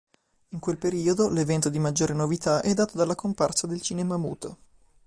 In 0.47 0.57
quel 0.59 0.79
periodo, 0.79 1.29
l'evento 1.29 1.69
di 1.69 1.77
maggiore 1.77 2.15
novità 2.15 2.63
è 2.63 2.73
dato 2.73 2.97
dalla 2.97 3.13
comparsa 3.13 3.67
del 3.67 3.81
cinema 3.81 4.17
muto. 4.17 4.57